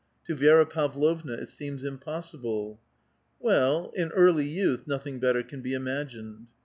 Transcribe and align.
To 0.25 0.33
Vi^ra 0.35 0.67
Pav 0.67 0.95
lovna 0.95 1.33
it 1.39 1.49
seems 1.49 1.83
impossible. 1.83 2.79
Well 3.39 3.91
(dn), 3.95 4.05
in 4.05 4.11
early 4.13 4.47
j^outh 4.51 4.87
nothing 4.87 5.19
better 5.19 5.43
can 5.43 5.61
be 5.61 5.75
imagined. 5.75 6.47